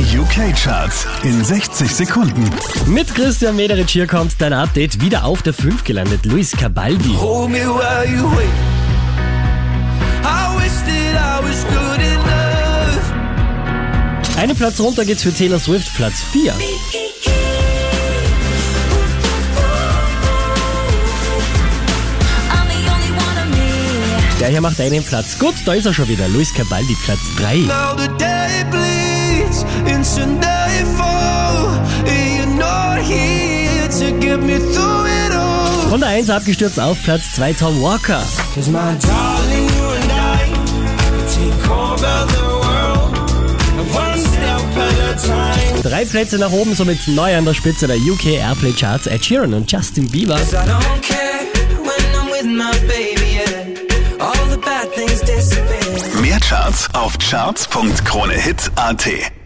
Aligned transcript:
Die 0.00 0.16
UK-Charts 0.18 1.06
in 1.24 1.44
60 1.44 1.94
Sekunden. 1.94 2.48
Mit 2.86 3.14
Christian 3.14 3.54
Mederich 3.54 3.90
hier 3.90 4.06
kommt 4.06 4.32
dein 4.38 4.54
Update 4.54 5.02
wieder 5.02 5.26
auf 5.26 5.42
der 5.42 5.52
5 5.52 5.84
gelandet. 5.84 6.24
Luis 6.24 6.52
Cabaldi. 6.52 7.14
Hold 7.18 7.50
me 7.50 7.58
while 7.58 8.08
you 8.10 8.24
wait. 8.34 8.48
I 10.24 10.56
wish 10.56 10.72
that 10.86 11.16
I 11.20 11.42
was 11.46 11.66
good 11.66 12.00
enough. 12.00 13.12
Einen 14.38 14.56
Platz 14.56 14.80
runter 14.80 15.04
geht's 15.04 15.22
für 15.22 15.34
Taylor 15.34 15.58
Swift, 15.58 15.94
Platz 15.94 16.22
4. 16.32 16.54
I'm 16.54 16.58
the 22.68 22.88
only 22.90 23.10
one 23.10 23.36
of 23.36 23.50
me. 23.50 24.38
Der 24.40 24.48
hier 24.48 24.62
macht 24.62 24.80
einen 24.80 25.04
Platz. 25.04 25.38
Gut, 25.38 25.56
da 25.66 25.74
ist 25.74 25.84
er 25.84 25.92
schon 25.92 26.08
wieder. 26.08 26.26
Luis 26.28 26.54
Cabaldi, 26.54 26.96
Platz 27.04 27.20
3. 27.36 27.68
Now 30.00 30.06
the 30.06 30.08
day 30.08 30.08
bleeds 30.08 30.16
into 30.16 30.40
nightfall. 30.40 31.76
And 32.08 32.24
you're 32.36 32.56
not 32.58 33.02
here 33.02 33.88
to 33.88 34.12
get 34.18 34.40
me 34.42 34.56
through 34.58 35.06
it 35.06 35.32
all. 35.34 35.88
Von 35.90 36.00
der 36.00 36.08
1 36.10 36.30
abgestürzt 36.30 36.80
auf 36.80 37.02
Platz 37.02 37.32
2 37.36 37.52
Tom 37.52 37.82
Walker. 37.82 38.22
Cause 38.54 38.70
my 38.70 38.78
darling, 38.78 39.68
you 39.68 39.90
and 39.92 40.12
I 40.12 40.38
take 41.28 41.70
over 41.70 42.26
the 42.28 42.42
world. 42.62 43.18
One 43.92 44.18
step 44.18 44.76
at 44.76 44.98
a 45.00 45.14
time. 45.16 45.82
Drei 45.82 46.04
Plätze 46.04 46.38
nach 46.38 46.52
oben, 46.52 46.74
somit 46.74 47.06
neu 47.08 47.36
an 47.36 47.44
der 47.44 47.54
Spitze 47.54 47.86
der 47.86 47.96
UK 47.96 48.38
Airplay 48.40 48.72
Charts. 48.72 49.06
Ed 49.06 49.24
Sheeran 49.24 49.52
und 49.52 49.70
Justin 49.70 50.08
Bieber. 50.08 50.38
Mehr 56.22 56.40
Charts 56.40 56.88
auf 56.94 57.18
charts.kronehit.at. 57.18 59.39